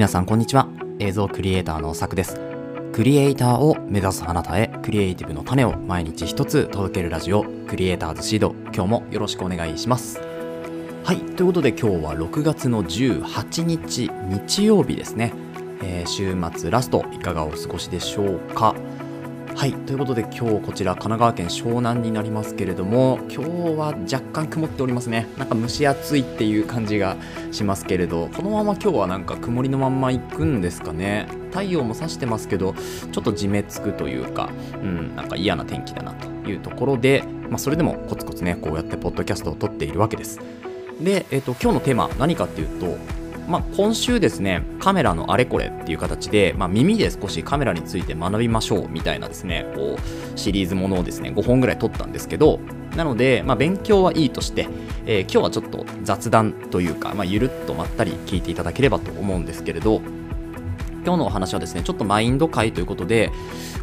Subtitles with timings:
[0.00, 0.66] 皆さんこんにちは。
[0.98, 2.40] 映像クリエイターのさくです。
[2.94, 8.54] クリエイターを目指すあなたへクリエイティブの種を毎日一つ届けるラジオクリエイターズシード。
[8.74, 10.18] 今日もよろしくお願いします。
[11.04, 15.34] はいということで今日は6月の18日日曜日ですね、
[15.82, 18.74] えー、週末ラストいかがお過ごしでしょうか？
[19.60, 25.26] はいということで今日こちら神奈川県湘南になりますけれども今日は若干曇っておりますね。
[25.36, 27.18] なんか蒸し暑いっていう感じが
[27.52, 31.28] しますけれどこのまま今日はなんか曇りのまんま行くんですかね。
[31.50, 32.74] 太陽も差してますけど
[33.12, 34.48] ちょっとじめつくというか
[34.82, 40.40] うんなんか嫌な天気だなというところで、まあ、それでもコツコツねこうやってポッドキャストを撮っているわけです。
[41.02, 42.96] で、えっと、今日のテーマ何かっていうと
[43.50, 52.60] まあ、今週ですね、カメラのあれこれっていう形で、まあ、耳で少しカメラについて学びましょうみたいなですね、こう、シリーズものをですね、5本ぐらい撮ったんですけど、
[52.94, 54.68] なので、まあ、勉強はいいとして、
[55.04, 60.00] えー、今日はちょっと雑談というか、まあ、ゆるっとまったり聞いていただければと思うんですけれど、
[61.04, 63.32] 今日のお話はですね、ちょっとマインド界ということで、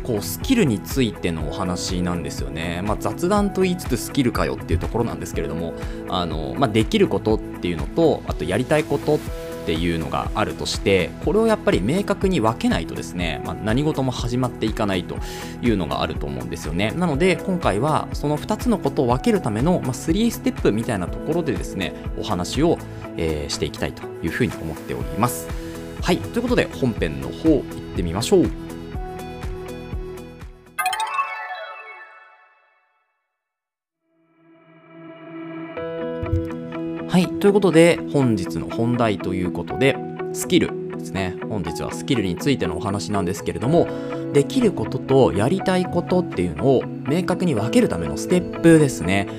[0.03, 2.81] こう、スキルについてのお話なんですよね。
[2.85, 5.73] まあ、雑談と言いつつスキルかよっていうところなんですけれども、
[6.07, 15.17] あの、まあ、できることっていうのと、あとやりたいことってていうのがあるとしてこれをやっぱり明確に分けないとですね、まあ、何事も始まっていかないと
[15.61, 16.91] いうのがあると思うんですよね。
[16.91, 22.77] なので今回はその2つのことを分けるための、まあ、3ステップみたいなところでですねお話を、
[23.17, 25.49] えー、していきたいというふうに思っております。
[26.01, 26.17] はい。
[26.17, 27.63] ということで本編の方行っ
[27.97, 28.67] てみましょう。
[37.09, 39.95] はい、ということで本日の本題ということで
[40.33, 41.37] スキルですね。
[41.49, 43.87] 本日はスキルについてのお話なんですけれども
[44.33, 49.29] できることとやりたいことっていうのを明確に分けるためのステップですね。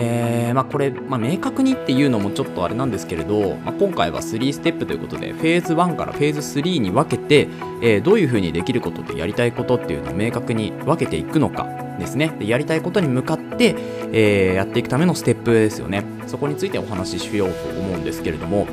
[0.00, 7.48] えー、まあ、これ、まあ、明確にっていうのもちょっとあれなんですけれど、まあ、今回は3ステップということでフェーズ1からフェーズ3に分けて、
[7.82, 11.64] えー、どういうふうにできることとやりたいことっていうのを明確に分けていくのか
[11.98, 12.28] ですね。
[12.38, 13.74] でやりたいことに向かって、
[14.12, 16.04] えー、やっていくためのステップですよね。
[16.28, 18.68] そこについてお話ししようと思うんですけれども、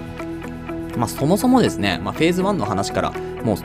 [0.96, 3.12] まあ、そもそもですね、ま、フェーズ1の話から
[3.44, 3.58] もう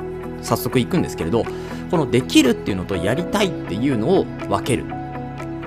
[0.42, 1.44] 早速いくんですけれど
[1.90, 4.84] このできるっていうのとやりたいっていうのを分ける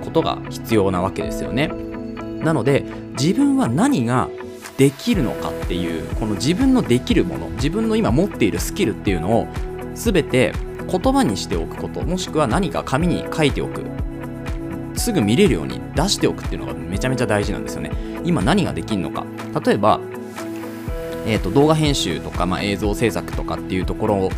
[0.03, 1.82] ことが必要なわけですよね。
[2.43, 2.83] なので
[3.19, 4.29] 自分は何が
[4.77, 9.47] できるのかっていうこの自分のできるもの自分の今持っているスキルっていうのを
[9.93, 10.53] 全て
[10.89, 13.83] 言葉にしておくこともしくは何か紙に書いておく。
[14.95, 17.91] すぐ見れるように出しておくっていうのがめちゃめちゃ大事なんですよね。
[18.23, 19.25] 今何ができるのか。
[19.65, 19.99] 例えば、
[21.25, 24.29] えーと、動画編集とか、まあ、映像制作とかっていうところ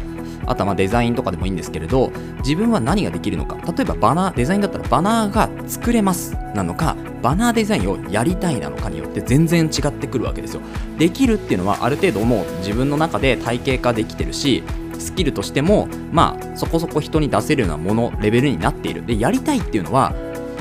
[0.47, 3.57] あとはまデザインとかでもいいんですけれど自分は何ができるのか。
[3.72, 6.35] 例えばバナーデザインだったらバナーが作れます。
[6.53, 10.61] なのかバナーデザインをやりたいなのかによって全然違ってくるわけですよ。
[10.97, 14.63] できるっていうのはある程度もう自分の中で体系化できてるし
[15.00, 19.05] スキルとしてもまあそこそこ人に出せるようなものレベルになっている。
[19.05, 20.13] でやりたいっていうのは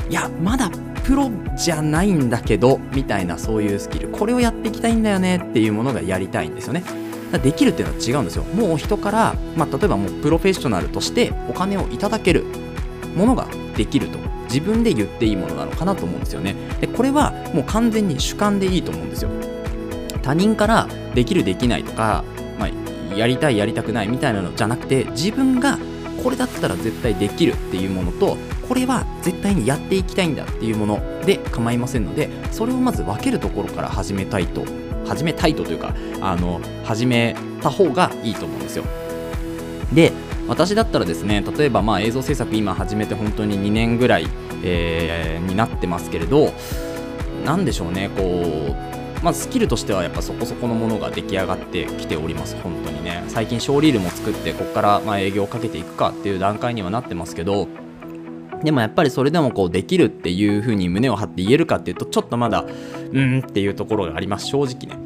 [0.09, 0.69] いやまだ
[1.03, 4.09] プロじゃないんだけどみたいなそういうスキル。
[4.09, 6.83] これをやっていきたいんだよねっていうものがやりたいんですよね。
[7.39, 8.43] できるっていうのは違うんですよ。
[8.43, 12.45] もう人から、まあ、例えばもうプロフェッショナルとしてお金をいただける
[13.15, 14.19] ものができると。
[14.45, 16.55] 自分で言っていいものなのかなと思うんですよね。
[16.79, 19.29] でこれはもう完全に主観でいいと思うんですよ。
[20.21, 22.23] 他人からできるできないとか、
[22.57, 25.77] まあ、やりたいやりたくないみたいなのじゃなくて自分が
[26.23, 28.37] これだったら絶対できるっていうものと
[28.67, 34.65] これは絶対にやっていきたいんだっていうもので構いませんのでそれをまず分けるところから始めたいと
[35.05, 38.83] 始めたいとというかあの始めた方がいいと思うんですよ。
[39.93, 40.11] で
[40.47, 44.27] 私だったらですね例えばまあ映像制作今始めて本当に2年ぐらい、
[44.63, 46.53] えー、になってますけれど
[47.43, 53.23] 何でしょうねこうまずスキルとしてはやっぱそこそこのものが出来上がってきております本当にね。
[53.27, 57.67] 最近ショーリールも作ってここからま営業をかけていくかっていう段階にはなってますけど
[58.63, 62.65] でもやっぱりそれでもこうできるっていうふうに胸を張って言えるかっていうとちょっとまだ
[63.11, 65.05] うんっていうところがあります正直ね。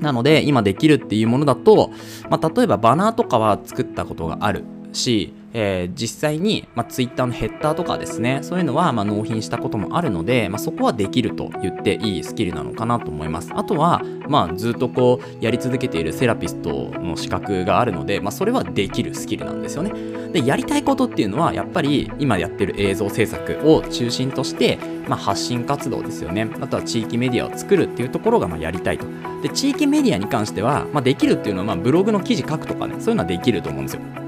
[0.00, 1.90] なので今できるっていうものだと、
[2.28, 13.50] まあ、例えばバナーとかは作ったことがあるしえー、実際に、まあ、Twitter のヘッダーとかですねそういうのは、まあ、納品したこともあるので、まあ、そこはできると言っていいスキルなのかなと思います。
[13.54, 19.92] あとは、まあ、ずっとこうやり続けているセラピストの資格があるので、まあ、それはできるスキルなんですよね。
[20.32, 26.50] でやりたいことっていうのはやっぱり今やってる映像制作を中心として、まあ、発信活動ですよね。
[26.60, 29.06] あとは地域メディアを作るっていうところがまあやりたいと。
[29.42, 34.23] で地域メディアに関しては、まあ、できるっていうのは、まあ、ブログの記事書くとかねそういうのはできると思うんですよ。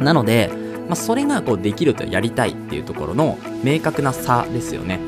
[0.00, 0.50] なので、
[0.88, 4.98] まあ、それがこうできるとやりたいっていうところの明確な差ですよね。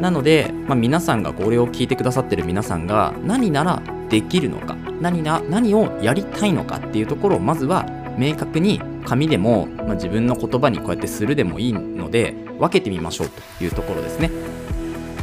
[0.00, 7.86] なので、まあ、皆さんがこれを聞いてくださってる皆さんが何ならできるのか何な何をやりたいのかっていうところをまずは
[8.18, 14.30] 明確に紙でも、まあ、自分の言葉にこうやってするでもいいので分けてみましょうというところですね。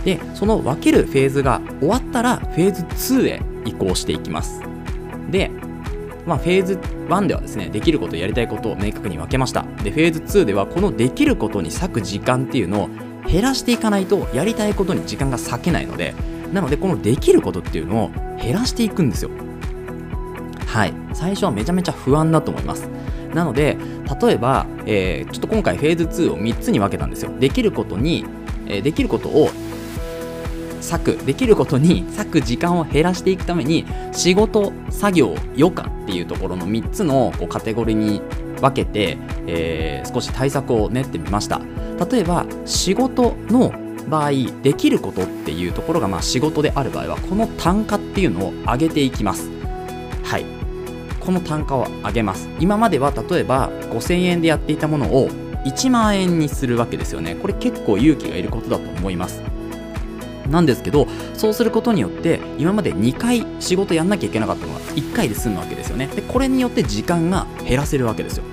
[0.03, 2.83] でその分けるフェーズが終わったらフェーズ
[3.21, 4.61] 2へ移行していきます。
[5.29, 5.51] で
[6.25, 9.63] まあ、フェーズ1ではですねできることやりたいことを明確に分けました。
[9.83, 12.89] でフェーズ2ではこのできることに割く時間っていうのを
[13.27, 16.13] 減らしていかないとやりたいことに時間が割けないので
[16.53, 19.31] なのでこのできることっていうのを減らしていくんですよ。
[20.67, 20.93] はい。
[21.13, 22.89] 最初はめちゃめちゃ不安だと思います。
[23.33, 23.77] なので
[24.21, 27.31] 例えば、えー、ちょっと今回フェーズ2を3つに分けたんですよ。
[27.39, 28.25] できることに、
[28.67, 29.49] えー、できることを
[30.81, 38.21] 割くできることに割く時間を減らしていくために仕事作業余暇っていうところの3つのこうカテゴリーに
[38.61, 39.17] 分けて、
[39.47, 41.61] えー、少し対策を練ってみました
[42.11, 43.73] 例えば仕事の
[44.07, 44.31] 場合
[44.61, 49.49] できることっていうところがまあ仕事である場合はこの単価っていうのを上げていきます
[50.23, 50.45] はい
[51.19, 55.29] この単価を上げます今までは例えば5000円でやっていたものを
[55.65, 59.41] 1万円にするわけですよねこれ結構勇気がいることだと思います
[60.51, 66.07] なんですけどそうすることによって今まで2回仕事やんなきゃいけなかったのが1回で済むわけですよね。
[66.07, 68.43] でこれによって時間が減らせるわけですよ。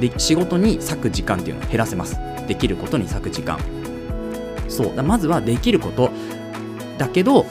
[0.00, 2.18] で仕事に割く時間っていうのを減らせます。
[2.46, 3.58] できることに割く時間。
[4.68, 4.96] そう。
[4.96, 6.10] だまずはできること
[6.98, 7.46] だけど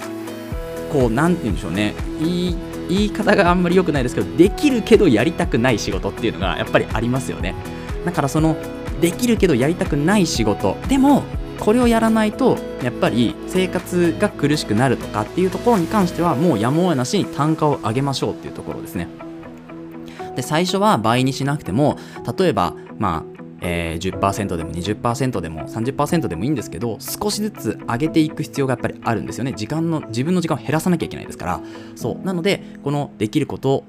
[0.92, 1.94] こう何て言うんでしょうね。
[2.20, 2.56] 言い
[2.88, 7.56] 言い方があんまり良くないですけどできるけどやりたくない仕事っていうのがやっぱりありますよね。
[8.06, 8.56] だからその
[9.02, 10.78] できるけどやりたくない仕事。
[10.88, 11.24] でも
[11.60, 19.07] これをやらないとやっぱり生活が苦しくなるとかっていうところに関してはもうやむを得なしに単価を上げましょうっていうところですね。
[20.36, 21.98] で最初は倍にしなくても
[22.38, 23.36] 例えばまあ
[23.68, 29.54] えー、10%でも20%でも30%でもいいんですけど少しずつ上げていく必要がやっぱりあるんですよね。
[29.54, 31.62] 時間の自分の時間を減らさなきゃいけないですから。
[31.96, 32.25] そう。
[32.25, 33.84] なのでこのできること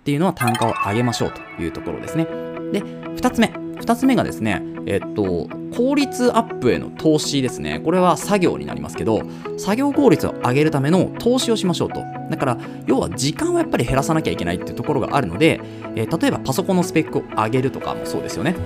[0.00, 2.24] っていうのは単価を上げましょうというところですね。
[2.72, 3.67] で2つ目。
[3.80, 7.78] 2つ目がですねえっと、効率アップへの投資ですね。
[7.80, 9.20] これは作業になりますけど、
[9.58, 12.00] 作業効率を上げるための投資をしましょうと。
[12.30, 15.60] だから、要は時間をやっぱり減らさなきゃいけないっていうところがあるので、
[15.94, 18.56] えー、例えばパソコンのスペックを上げるとかもそうですよね。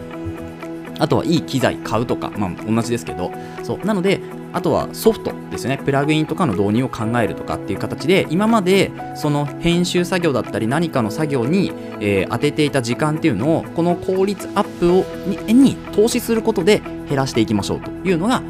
[1.00, 3.32] あとはいい機材買うとか、まあ同じですけど、
[3.64, 3.84] そう。
[3.84, 4.20] なので、
[4.52, 5.78] あとはソフトですね。
[5.82, 18.42] プラグインとかの導入を考えるとかっていう形で、今までその編集作業だったり何かの作業に、えー、当てていた時間っていうのを、この効率アップをにに投資することで減らしていきましょうというのが、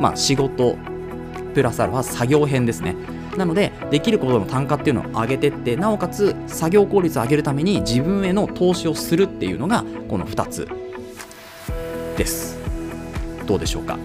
[0.00, 0.76] まあ仕事
[1.54, 2.94] プラスアルファ作業編ですね。
[3.36, 10.68] なので、できることの単価っていうのを上げてって、なおかつ作業効率を上げるために自分への投資をするっていうのが、この2つ
[12.16, 12.58] です
[13.46, 13.98] どうでしょうか？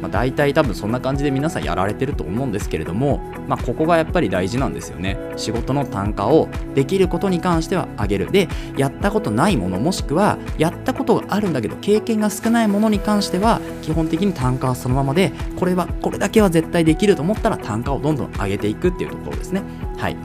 [0.00, 5.18] まあ、大体多分そんな感じで皆さんやられてると思うんですけれども、まあ、ここがやっぱり大事なんですよね。
[5.36, 8.30] 仕事の単価をできることに関しては上げる。
[8.30, 19.62] でやったことないものもしくはやったことがあるんだけど経験が少ないものに関しては基本的に単価はそのままでこれはこれだけは絶対できると思ったら単価をどんどん上げていくっていうところですね。
[19.96, 20.16] はい。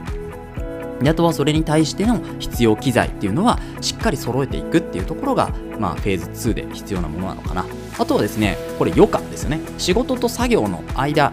[1.02, 7.66] であとはそれに対しての必要機材っていうのはしっかり揃えていくっていうところが、まあ、フェーズ2で必要なものなのかな。
[7.98, 9.60] あとはですねこれ余暇ですよね。
[9.78, 11.32] 仕事と作業の間。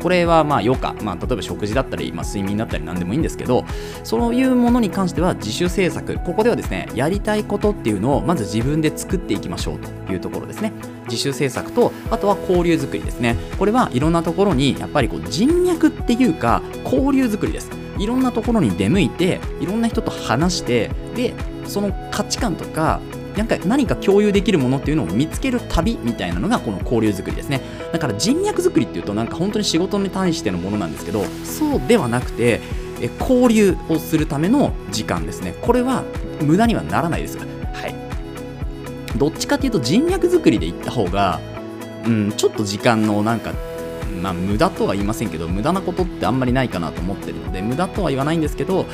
[0.00, 3.64] これはまあ余暇、まあ、例えば食事だったり、まあ、睡眠だったり何でもいいんですけど
[4.02, 6.18] そういうものに関しては自主制作。
[6.18, 10.72] ここではですねやりたいことっていうのをまず自分で作っていきましょうというところですね。
[11.06, 13.34] 自主制作とあとは交流作りですね。
[13.58, 17.70] これはいろんなところにやっぱりこう人脈っていうか交流作りです。
[17.98, 21.32] いろんなところに出向いていろんな人と話してで
[21.64, 23.00] その価値観とか
[23.36, 27.60] なんか何か共有できるものっていうのを見つける旅みたいなのがこの交流作りですね。
[27.92, 32.60] だから人脈作りっていうとなんか本当に仕事に対してのものなんですけどそうではなくて
[33.00, 35.54] え交流をするための時間ですね。
[35.62, 36.04] これは
[36.40, 37.38] 無駄にはならないです。
[37.38, 37.94] はい。
[39.18, 41.40] どっちかっていうと人脈作りで行った方が
[42.06, 43.52] うんちょっと時間のなんか
[44.22, 48.86] まあ、無駄とは言いませんけど無駄なことってあんまりないかなと思ってるので無駄とは言わないんですけど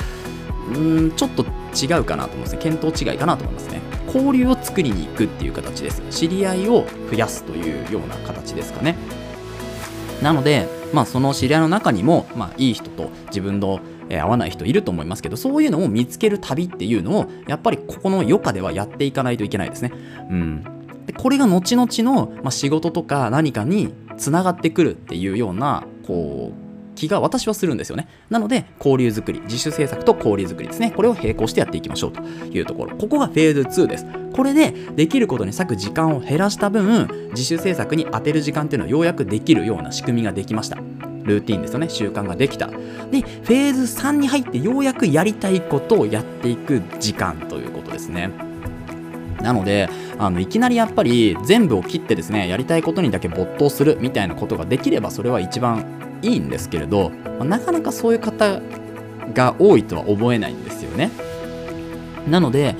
[0.74, 1.44] うんちょっと
[1.74, 2.70] 違うかなと思うんですね。
[2.70, 3.80] 見当違いかなと思いますね。
[4.12, 6.02] 交流を作りに行くっていう形です。
[6.10, 8.96] 知り合いを増やすというような形ですかね。
[10.22, 19.92] なので、まあ、その知り合いの中にも、まあ、いい人と自分の、えー、合わない人いると思いますけどそういうのを見つける旅っていうのをやっぱりここの余暇ではやっていかないといけないですね。
[20.30, 20.64] うん。
[21.06, 26.69] でこれが後々の、まあ、仕事とか何かにつながってくるっていうようなこう
[27.00, 28.08] 気が私はするんですよね。
[28.28, 30.92] なので、交流作り、自主制作と交流作りですね。
[30.94, 32.96] これを並行してやっていきましょうというところ。
[32.96, 34.06] ここがフェーズ2です。
[34.34, 40.76] これで、できることに割く時間を減らした分、自主制作に当てる時間っていうのをようやくできるような仕組みができました。
[40.76, 48.30] ルルーティンですよね習慣ができたでフェーズ3に入ってようやくやりたいことをやっていく時間ということですね
[49.42, 49.88] なので
[50.18, 58.60] あのいきなりやっぱり全部を切ってですねやりたいことにだけ没頭するみたいなことができればそれは一番いいんですけれど、まあ、なかなかそういう方
[59.32, 61.10] が多いとは思えないんですよね。
[62.28, 62.76] なので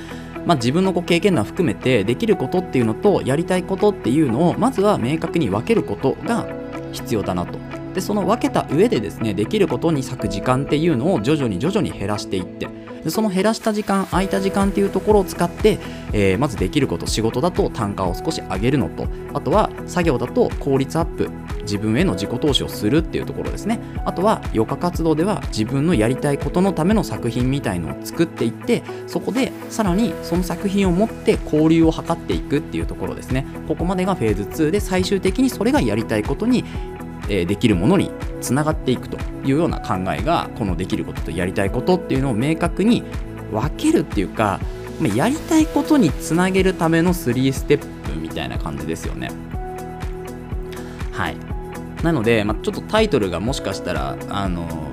[0.47, 6.47] まあ、自分のこう経験談含めてできることっていうのとやりたいことっていうのをまずは明確に分けることが
[6.92, 7.59] 必要だなと。
[7.94, 12.68] でその分けた上でですねできることに割く時間っていうのを徐々に徐々に減らしていって
[13.04, 15.78] でその減らした時間空いた時間っていうところを使って、
[16.12, 21.30] えー、まずできること仕事だと単価を少し上げるのとあとは作業だと効率アップ
[21.62, 23.78] 自分への自己投資をするっていうところですね。
[24.04, 33.47] あとは余暇活動では自分のやりたいことのための作品みたいのを作っていってそこでさらにその作品を持って交流を図っていくっていうところですね。
[33.68, 36.64] ここまでがフェーズ2で最終的にそれがやりたいことに
[37.30, 38.10] えできるものに
[38.40, 43.04] つながっていくというような考えがこのできることとやりたいことっていうのを明確に
[43.52, 44.60] 分けるっていうか
[45.14, 49.30] やりたいことにつなげるための3ステップみたいな感じですよね。
[51.12, 51.37] はい。
[52.02, 54.90] なので、まあ、ちょっとタイトルがもしかしたらあの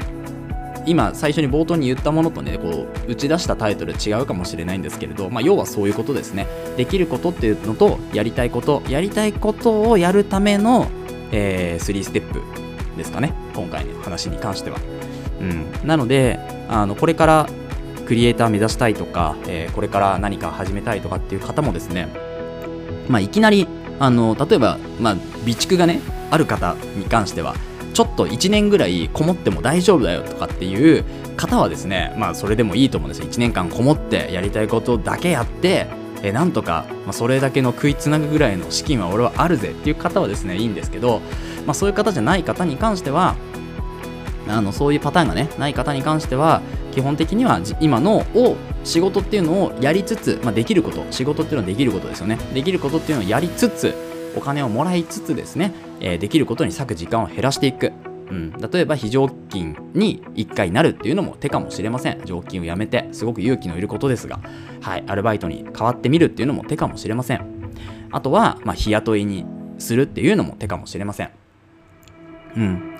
[0.86, 6.48] 今最初に冒頭に言ったものとねこう打ち出したタイトル違うかもしれないんですけれど、まあ、要はそういうことですね。
[6.77, 10.88] できることっていうのとやりたいことやりたいことをやるための
[11.31, 12.41] えー、3ステップ
[12.98, 14.79] ですかね今回の話に関しては、
[15.39, 17.50] うん、なのであのこれから
[18.05, 22.07] クリエイター目指したいとか、えー、これから何か始めたいとかっていう方もですね、
[23.10, 23.67] まあ、いきなり
[24.00, 27.55] あの例えば、まあ、備蓄がねある方に関しては
[27.93, 31.03] ちょっと1年ぐらいこもっても大丈夫だよとかっていう
[31.36, 33.27] 方はですねまあそれでもいいと思うんですよ。
[33.27, 35.88] 1年間こもってやりたいことだけやって
[36.24, 41.21] えなんとか、まあ、それだけの食いつなぐぐらいの資金は俺はあるぜっていう方はですねいいんですけど、
[41.65, 43.36] まあ、そういう方じゃない方に関しては
[44.47, 46.62] あのそういうパターンがねない方に関しては
[46.93, 52.38] 基本的には今のを仕事っていうのをやりつつ、まあ、できること仕事っていうのはできることですよね。
[52.53, 53.93] できることっていうのをやりつつ
[54.36, 57.91] お金をもらいつつですね、えー、できることに割く時間を減らしていく。
[58.29, 62.22] うん、例えば非常勤に1回なるっていうのも手かもしれません。
[62.25, 64.39] 常勤をやめてすごく勇気のいることですが、
[64.81, 67.46] はい、アルバイトに変わってみるっていうのも手かもしれません。
[68.12, 69.46] あとは、まあ、日雇いに
[69.79, 71.29] するっていうのも手かもしれません。
[72.55, 72.98] うん。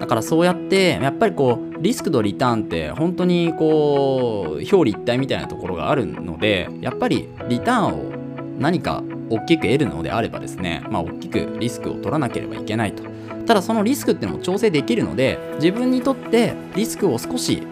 [0.00, 13.02] だからそうやってやっぱりこうリスクとリターンって本当にこう表裏一体みたいなところがあるのでやっぱりリターンを何か大きく得るのであればですねまあ大きくリスクを取らなければいけないと。
[13.46, 17.66] ただそのリスクっていうのも調整できるので自分にとってリスクを少し、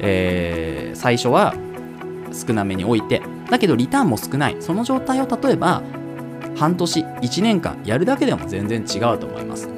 [0.00, 1.54] えー、最初は
[2.32, 4.56] 少なめに置いてだけどリターンも少ない。
[4.60, 5.82] その状態を例えば
[6.56, 9.68] 半年1年間やるだけでも全然違うと思います。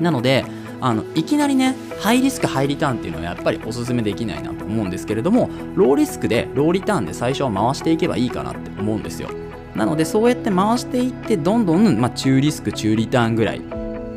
[0.00, 0.44] なので
[0.80, 9.28] あのいきなりねハイリスクハイリターンっていうのはやっぱりおすすめできないなと思うんですけれどもローリスクでローリターンで最初は回していけばいいかなって思うんですよ。
[9.74, 13.60] なのでそうやって回していってどんどん、まあ、中リスク中リターンぐらい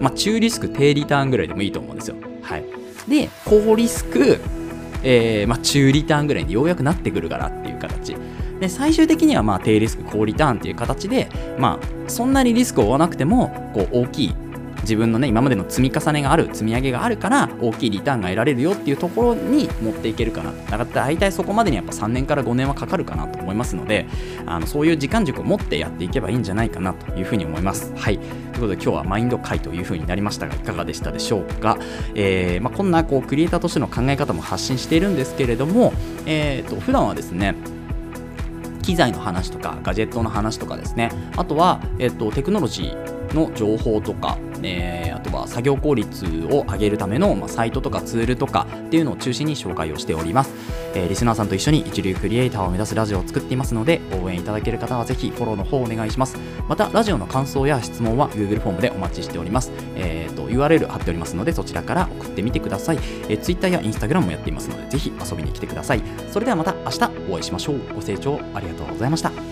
[0.03, 2.17] まあ、中リスク低リターンぐらいでもいいと思うんですよ。
[2.41, 2.65] はい、
[3.07, 4.38] で高リスク、
[5.01, 8.15] えー、まあ、中リターンぐらいにようやくなってくるからっていう形。
[8.60, 14.36] で最終的にはまあ低リスク高リターンっていう形で、まあ、そんなにリスクを負わなくてもこう大きい
[14.84, 20.52] 自分のね今までの積み重ねがある積み上げがあるから大きいリターンが得られるよっていうところに持っていけるかな。
[20.52, 24.06] だから大体そこまでにやっぱ3年から5年はかかるかなと思いますので
[24.46, 27.94] あのそういう時間軸を持ってやっていけばいいんじゃないかなというふうに思います。
[27.96, 28.18] はい。
[28.18, 31.78] ということで今日はマインド回というふうになりましたがいかがでしたでしょうか、
[32.13, 35.92] えーまあ、こんなこうクリエイターとしての考え方も発信しているんですけれども、
[36.25, 37.56] えーと、と普段はですね
[38.84, 41.10] 機材の話とかガジェットの話とかですね。
[41.38, 50.54] あとは、えっと、テクノロジーの情報とかえー、あとは作業効率を上げるための、まあ、サイトとかツールとかっていうのを中心に紹介をしております、
[50.96, 56.38] えー、リスナーさんと一緒に一流クリエイターを目指すラジオを作っていますので応援いただける方はぜひフォローの方をお願いします。
[56.68, 62.98] またラジオの感想や質問は Google フォームでお待ちしております、えーと、URL 貼っておりますのでそちらから送ってみてください、
[63.28, 66.02] えー、Twitter や Instagram もやっていますのでぜひ遊びに来てください。
[66.32, 67.80] それではまた明日お会いしましょう。
[67.96, 69.42] ご清聴ありがとうございました。